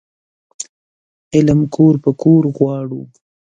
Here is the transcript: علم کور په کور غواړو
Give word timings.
علم 1.35 1.59
کور 1.75 1.93
په 2.03 2.09
کور 2.21 2.43
غواړو 2.57 3.01